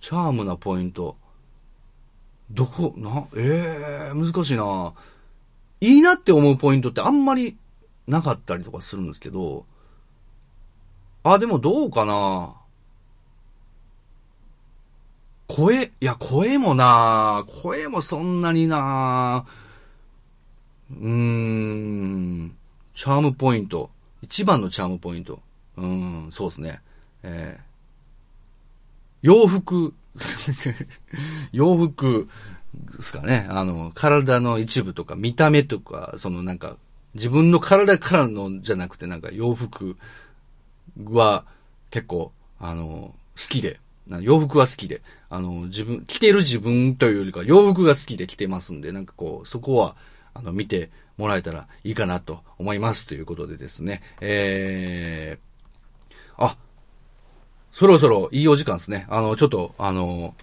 [0.00, 1.16] チャームなポイント。
[2.50, 4.92] どこ、な、ええー、難しいな。
[5.80, 7.56] いいなって思うポイントってあんまり
[8.08, 9.66] なかったりとかするんですけど、
[11.22, 12.59] あ、でもどうかな。
[15.50, 19.44] 声、いや、声もな声もそんなにな
[20.90, 22.56] うーん、
[22.94, 23.90] チャームポイント。
[24.22, 25.40] 一番のチャームポイント。
[25.76, 26.80] うん、そうですね。
[27.24, 27.62] えー、
[29.22, 29.92] 洋服、
[31.50, 32.28] 洋服
[32.96, 33.48] ですかね。
[33.50, 36.76] あの、体の一部とか、見た目とか、そのなんか、
[37.14, 39.96] 自分の体からのじゃなくて、なんか洋服
[41.06, 41.44] は
[41.90, 43.14] 結構、あの、好
[43.48, 43.80] きで、
[44.20, 49.94] 洋服は好きで、あの、自分、着てる自分というよりか、洋服が好きで着てますんで、なんかこう、そこは、
[50.34, 53.06] あの、見てもらえたらいいかなと思います。
[53.06, 54.02] ということでですね。
[54.20, 56.56] えー、あ、
[57.70, 59.06] そろそろいいお時間ですね。
[59.08, 60.34] あの、ちょっと、あの、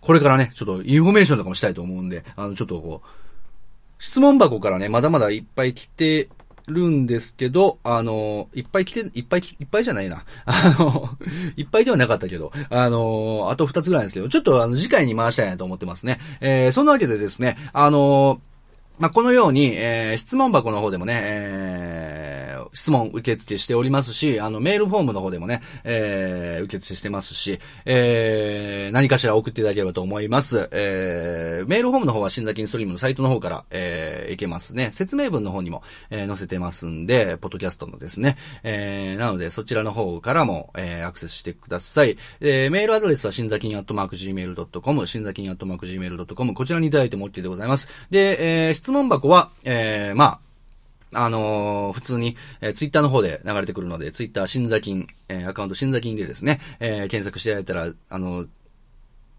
[0.00, 6.28] これからね、ちょっとインフォメーションとかもしたいと思うんで、あの、ちょっとこう、質問箱からね、まだまだいっぱい来て
[6.66, 10.24] るんですけど、あの、いっぱい来て、いっぱい、いっぱいじゃないな。
[10.46, 11.10] あの、
[11.56, 16.18] いっぱいではなかったけど、あの、あと二つぐらいですけど、ちょっとあの、次回に回したいなと思ってますね。
[16.40, 18.40] えー、そんなわけでですね、あの、
[18.98, 22.15] まあ、このように、えー、質問箱の方でもね、えー、
[22.76, 30.68] 質問受付しておりますし、あの、メールフォームの方でもね、えー、受付してますし、えー、何かしら送っていただければと思います。
[30.72, 34.90] えー、メールフォームの方は新座金ストリームのサイトの方から、えー、いけますね。
[34.92, 38.36] 説明文の方にも、えー、載せてますんで、ポッドキャストのですね。
[38.62, 42.18] えー、なので、そちらの方からも、えー、アクセスしてください。
[42.40, 47.88] えー、メールアドレスは、新座金アットマーク Gmail.com、新座金アットマーク Gmail.com、こちらにいただいても OK でございます。
[48.10, 50.45] で、えー質問箱は、えー、まあ、
[51.12, 58.48] あのー、普通に、えー、ツイッターの方で流れてくるので、ツイッター新座金、えー、アカウント新座金でですね、えー、検索していただいたら、あのー、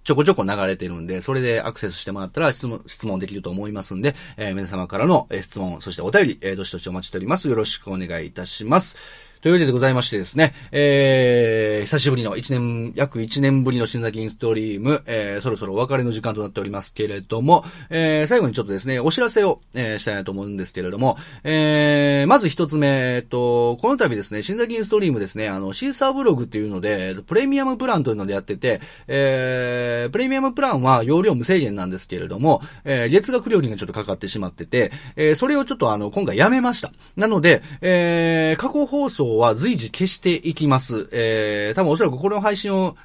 [0.03, 7.49] ちょこちょこ流れてるんで、それでアクセスしてもらったら質問、質問できると思いますんで、えー、皆様からの、え質問、そしてお便り、えー、どしどしお待ちしております。
[7.49, 8.97] よろしくお願いいたします。
[9.41, 36.91] というわけでございましてですね、えー、久しぶりの1年、約1年ぶりの新崎インストリーム、えー、そろそろお別れの時間となっておりますけれども、えー、最後にちょっとですね、お知らせを、えー、したいなと思うんですけれども、えー、まず一つ目、えっと、この度ですね、新崎インストリームですね、あの、シーサーブログっていうので、プレミアムプランというのでやってて、えー、プレミアムプランは容量無制限なんですけれども、えー、月額料金がちょっとかかってしまってて、えー、それをちょっとあの、今回やめました。
[37.15, 41.09] なので、えー、過去放送は随時消していきます。
[41.11, 42.95] えー、多分おそらくこれの配信を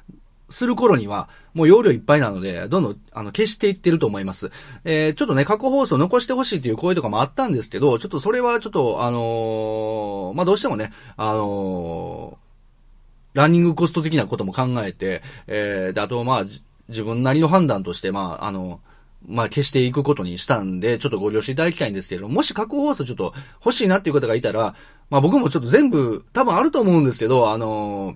[0.49, 4.51] する頃には、もう容量いっぱいなので、どんどん、あの、消していってると思います。
[4.85, 16.43] えー、ちょっとね、過去放送残してほしいという声とかもあったんですけど、ちょっとそれはちょっと、あのー、まあ、どうしてもね、あのー、ランニングコスト的なことも考えて、えー、で、あと、まあ、
[16.89, 18.79] 自分なりの判断として、まあ、あの
[19.27, 23.33] まあ、消していくことにしたんで、ちょっとご了承いただきたいんですけれども、もし過去放送ちょっと
[23.63, 24.75] 欲しいなっていう方がいたら、
[25.09, 28.15] まあ僕もちょっと全部多分あると思うんですけど、あのー、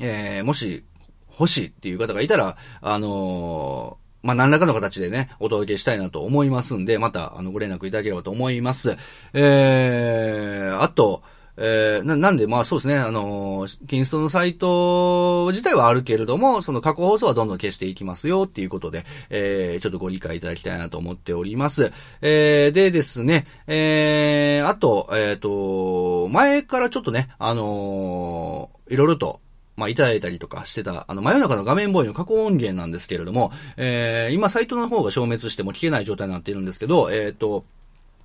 [0.00, 0.84] えー、もし
[1.32, 8.96] 欲しいっていう方がいたら、あのまあ、何らかの形でね、お届けしたいなと思いますんで、また、あの、ご連絡いただければと思います。
[9.32, 11.22] えー、あと、
[11.60, 21.92] えー、な、なんで、まあそうですね、あのー、キンストのサイト自体はあるけれども、その過去放送はどんどん消していきますよっていうことで、えー、ちょっとご理解いただきたいなと思っております。
[22.22, 29.40] えー、でですね、えー、あと、えっ、ー、と、前からちょっとね、あのー、いろいろと、
[29.76, 37.64] まあ、いただいたりとかしてた、あの、真夜中の画面ボーイの過去音源なんですけれども、えー、今サイトの方が消滅しても聞けない状態になっているんですけど、えっ、ー、と、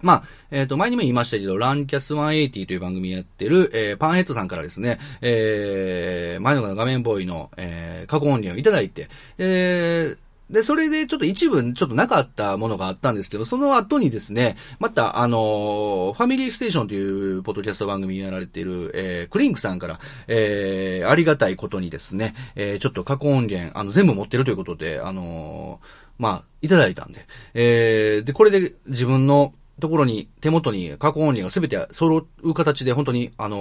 [0.03, 10.17] まあ、えっ、ー、と、前にも言いましたけど、ランキャス180という番組やってる、えー、パンヘッドさんからですね、えー、前の画面ボーイの、えー、過去音源をいただいて、えー、
[10.53, 25.87] で、それでちょっと一部ちょっとなかったものがあったんですけど、その後にですね、また、あの、ファミリーステーションというポッドキャスト番組やられている、えー、クリンクさんから、えー、ありがたいことにですね、えー、ちょっと過去音源、あの、全部持ってるということで、あのー、
[26.19, 33.59] まあ、いただいたんで、えー、で、これで自分のところに、手元に過去音源がすべて揃う形で、本当に、あのー、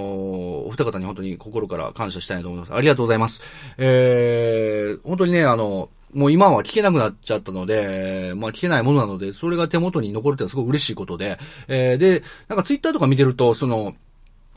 [0.67, 2.73] お二方に本当に心から感謝したいと思います。
[2.73, 3.41] ありがとうございます。
[3.77, 13.95] えー、本当にね、あの、もう今は聞けなくなっちゃったので、まあ聞けないものなので、それが手元に残るってのはすごい嬉しいことで、えー、で、なんかツイッターとか見てると、その、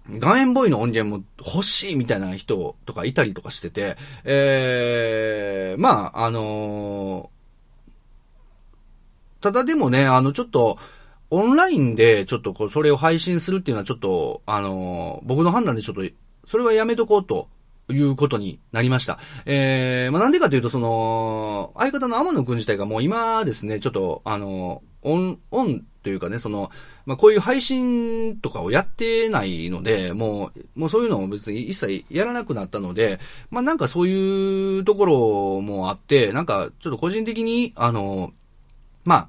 [0.09, 10.79] 画面ボーイの音源も欲しいみたいな人とかいたりとかしてて、えー、まあ、あのー、ただでもね、あの、ちょっと、
[11.30, 16.02] オンラインでちょっとこう、それを配信するっていうのはちょっと、あの、僕の判断でちょっと、
[16.46, 17.48] それはやめとこうと
[17.88, 19.18] いうことになりました。
[19.44, 26.70] えー、まあ、なんでかというと、その、相方の天野くん自体がもう今ですね、ちょっと、あの、オン、オンというかね、その、
[27.04, 33.18] まあ、こういう配信とかをやってないので、もう、もうそういうのを別に一切やらなくなったので、
[33.50, 38.32] まあ、なんかそういうところもあって、なんかちょっと個人的に、あの、
[39.04, 39.28] まあ、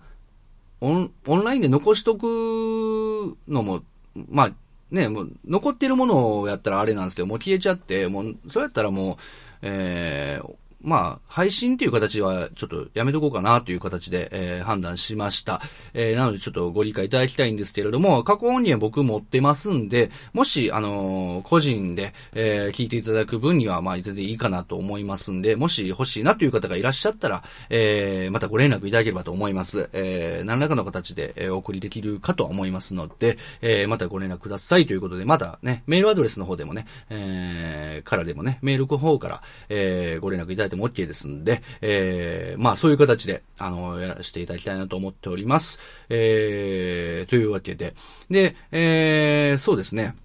[0.81, 3.83] オン、オンラインで残しとくのも、
[4.29, 4.51] まあ、
[4.91, 9.17] ね、もう、残ってるものをやったらあれなんですけど、もう消えちゃって、もう、そうやったらもう、
[9.63, 10.55] えー、
[10.87, 15.61] まあ、配信っていう形はちょっとやめとこうかなという形で、えー、判断しました。
[15.93, 29.89] えー、なのでちょっとご理解いただきたいんですけれども、過去音源僕持ってますんで、もし、あのー、個人で、え、聞いていただく分には、まあ、全然いいかなと思いますんで、もし欲しいなという方がいらっしゃったら、え、またご連絡いただければと思います。
[29.91, 45.79] え、何らかの形で、え、お送りできるかと思いますので、え、またご連絡くださいということで、またね、メールアドレスの方でもね、え、からでもね、メールの方から、えー、ご連絡いただいても OK ですんで、えー、まあそういう形で、あの、やらせていただきたいなと思っております。
[46.09, 47.95] えー、というわけで。
[48.29, 50.15] で、えー、そうですね。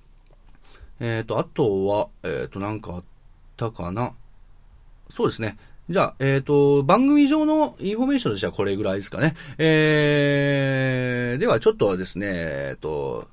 [1.01, 3.03] えっ、ー、と、あとは、えっ、ー、と、なんかあっ
[3.57, 4.15] たかな。
[5.11, 5.57] そうですね。
[5.91, 9.35] じゃあ、えっ、ー、と、番組上のインフォメーションとしてはこれぐらいですかね。
[9.59, 13.27] えー、ではちょっとですね、えっ、と、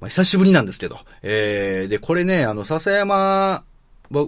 [0.00, 3.64] まあ、久しぶりなんですけど、えー、で、これね、あの、笹山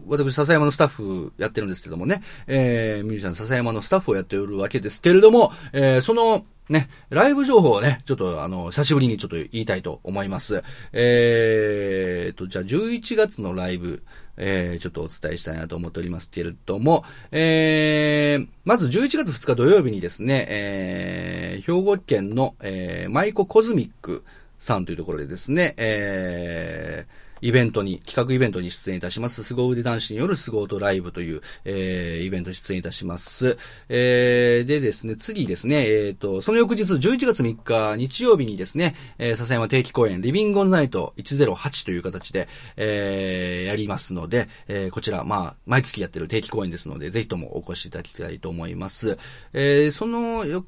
[0.07, 10.64] 私、笹山のスタッフやってるんですけどもね、えー、ミュージシャン笹山のスタッフをやっておるわけですけれども、えー、その、ね、ライブ情報をね、ちょっとあの、久しぶりにちょっと言いたいと思います。
[10.93, 14.03] えーと、じゃあ11月のライブ、
[14.37, 24.24] えー、ちょっとお伝えしたいなと思っておりますけれども、えー、まず11月2日土曜日にですね、えー、兵庫県の、えー、マイココズミック
[24.59, 29.43] さんというところでですね、えー、イベントに、企画イベントに出演いたします。
[29.45, 33.59] 凄腕男子による凄腕ライブという、えー、イベントに出演いたします。
[33.89, 49.18] えー、でですね、次ですね、えっ、ー、と、その翌日11月3日日曜日にですね、えー、笹山定期公演、リビングオンナイト108という形で、えー、やりますので、えー、こちら、まあ、毎月やってる定期公演ですので、ぜひともお越しいただきたいと思います。
[49.53, 50.64] えー、その、よ、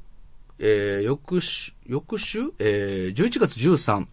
[0.59, 2.53] えー、翌週、翌週？
[2.59, 4.07] えー、11月13、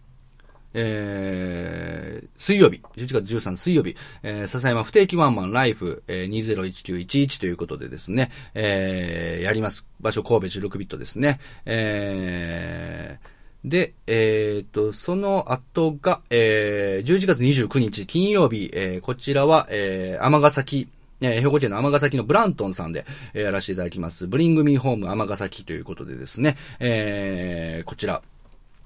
[0.78, 9.86] えー、水曜日、11月13水曜日、えー、笹山不定期ワンマンライフ、えー、201911ということでですね、えー、やります。
[10.00, 11.40] 場所神戸16ビットですね。
[11.64, 20.88] えー、で、えー、と、その後が、えー、11月29日金曜日、えー、こちらは、えー、尼崎、
[21.22, 24.26] えー、兵庫県の尼崎のブラントンさんで、え、やらせていただきます。
[24.26, 28.20] ブリングミーホーム尼崎ということでですね、えー、こちら、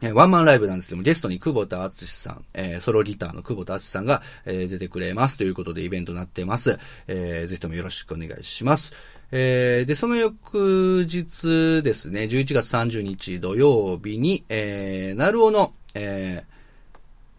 [0.03, 6.79] えワンマンライブなんですけども、ゲストに久保田敦さん、えー、ソロギターの久保田敦さんが、えー、出てくれますということでイベントになってます。
[7.07, 8.95] えー、ぜひともよろしくお願いします。
[9.31, 16.51] えー、で、その翌日ですね、11月30日土曜日に、えー、なるおの、えー、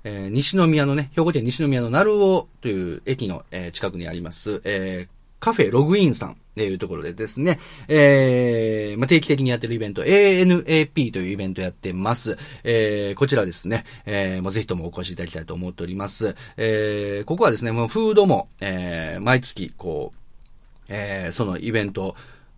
[0.03, 12.37] えー、西宮のね、兵庫県西宮の鳴尾という駅の、えー、近くにあります、えー、カフェログインさんっていうところでですね、えー、まあ、定期的にやってるイベント、ANAP というイベントやってます。
[12.63, 16.35] えー、こちらですね、えー、もうぜひともお越しいただきたいと思っております。
[16.57, 20.17] えー、ここはですね、もうフードも、えー、毎月、こう、
[20.89, 22.15] えー、そのイベント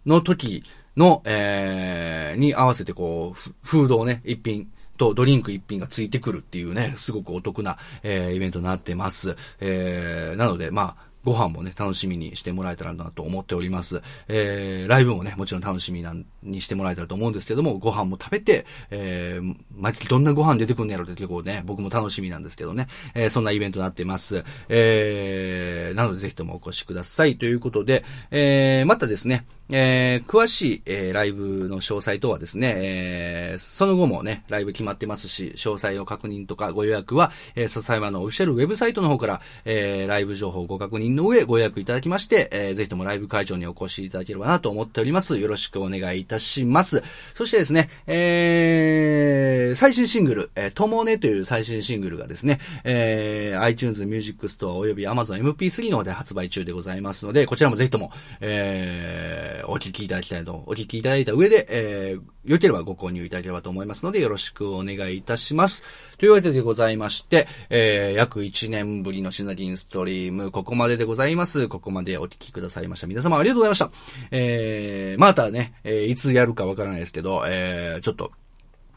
[0.07, 0.63] の時
[0.97, 4.67] の、えー、に合わせてこう、フードをね、一品、
[4.97, 9.35] とドリンク一品がついてくるっていうね、すごくお得な、えー、イベントになってます。
[9.59, 14.01] えー、なので、まあ、ご飯もね、楽しみにしてもらえたらなと思っております。
[14.28, 24.43] えー、ライブもね、もちろん楽しみなんにしてもらえたらと思うんですけども、ご飯も食べて、えー、毎月どんなご飯出てくんのやろって結構ね、僕も楽しみなんですけどね、えー、そんなイベントになってます。
[24.69, 45.39] えー、なのでぜひともお越しくださいということで、えー、またですね、えー、詳しい、えー、ライブの詳細等はですね、えー、その後もね、ライブ決まってますし、詳細を確認とかご予約は、えー、笹山のオフィシャルウェブサイトの方から、えー、ライブ情報をご確認の上ご予約いただきまして、えー、ぜひともライブ会場にお越しいただければなと思っております。
[45.39, 47.01] よろしくお願いいたします。
[47.34, 58.11] そしてですね、えー、最新シングル、えー、ともねという最新シングルがですね、えー、iTunes Music Store 及び Amazon MP3 の方で発売中でございますので、こちらもぜひとも、
[58.41, 65.83] えー、えー、お聞きいただきたいと、お聞きいただいた上で、えー、良ければご購入いただければと思いますので、よろしくお願いいたします。
[66.17, 71.67] というわけでございまして、えー、約1年ぶりのシナリンストリーム、ここまででございます。
[71.67, 73.07] ここまでお聞きくださいました。
[73.07, 73.91] 皆様ありがとうございました。
[74.31, 78.31] えー、またね、えー、いつやるかわからないですけど、えー、ちょっと、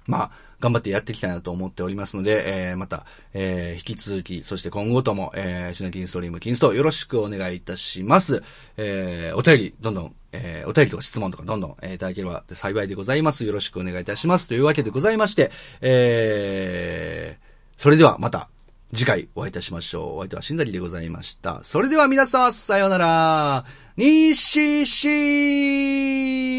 [0.07, 0.31] まあ、
[0.67, 8.43] 頑張ってやっていきたいなと思っておりますので、えー、また、えー、引き続き、そして今後とも、えー、シナティンストリーム、ティンストよろしくお願いいたします。
[8.77, 13.47] えー、お便り、どんどん、えー、お便りとか質問とかどんどん、えー、いただければ幸いでございます。
[13.47, 14.49] よろしくお願いいたします。
[14.49, 15.53] というわけでございまして、
[15.83, 18.49] えー、それではまた、
[18.93, 20.17] 次回お会いいたしましょう。
[20.17, 21.61] お相手はしんざりでございました。
[21.63, 23.65] それでは皆様、さようなら。
[23.97, 26.56] にししー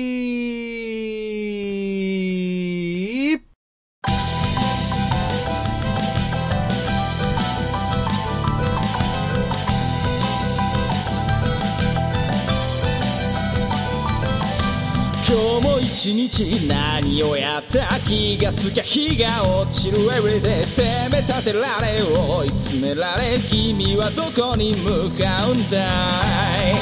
[15.97, 26.75] 一日何をやった気がつきゃ日が落ちる Everyday 責め立てられ追い詰められ君はどこに向かうんだい、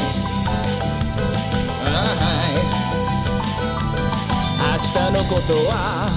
[4.59, 6.11] 明日のことは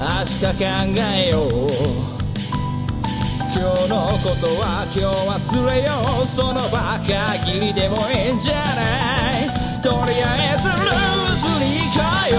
[0.00, 0.64] 明日考
[1.14, 1.68] えよう。
[3.52, 5.12] 今日のことは今日
[5.52, 5.92] 忘れよ
[6.22, 6.26] う。
[6.26, 9.37] その場限りでもいいんじゃない。
[9.80, 10.76] とりあえずルー
[11.36, 12.36] ズに行こうよ。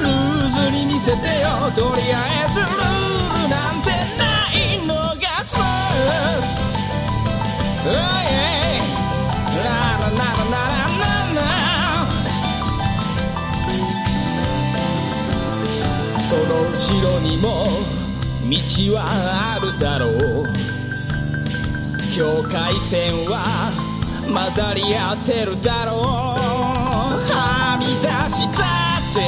[0.00, 0.10] ルー
[0.50, 1.48] ズに見せてよ。
[1.74, 2.14] とりあ
[2.46, 2.68] えずルー
[3.42, 4.56] ルなんてない
[4.86, 5.62] のがスポー
[6.42, 6.54] ツ
[7.86, 7.98] Oh yeah
[9.58, 9.66] ラ
[9.98, 11.04] ラララララ
[11.34, 11.42] ラ。
[16.20, 17.44] その後ろにも
[18.48, 18.54] 道
[18.94, 18.98] は
[19.56, 20.46] あるだろう。
[22.14, 23.32] 境界線は
[24.26, 25.98] 混ざり合ってるだろう。
[27.30, 28.64] はみ出した
[28.98, 29.20] って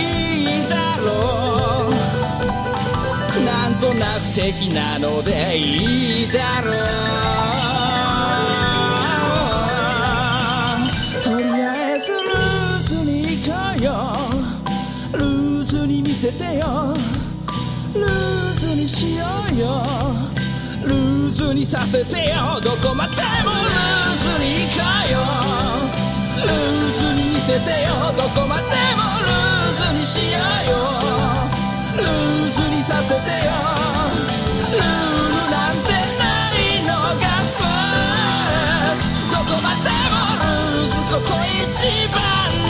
[0.00, 0.02] い
[0.44, 1.04] いだろ
[1.88, 1.90] う。
[3.44, 6.74] なんとなく的なのでいいだろう。
[11.22, 13.10] とりあえずルーズに
[13.42, 13.90] 行こうよ。
[15.12, 16.94] ルーズに見せてよ。
[17.94, 20.33] ルーズにしようよ。
[21.34, 22.60] ズにさせてよ。
[22.62, 23.10] どこまで
[23.42, 25.10] もルーズに行こう。
[25.10, 25.18] よ
[26.46, 26.54] ルー
[26.94, 27.90] ズに見せてよ。
[28.16, 30.70] どこまでもルーズにしよう。
[30.70, 30.78] よ
[31.98, 32.08] ルー
[32.54, 33.50] ズにさせてよ。
[34.70, 35.90] ルールなんて
[36.22, 36.22] な
[36.54, 40.94] いのがスポーツどこまでもルーズ。
[41.10, 42.63] ここ一番。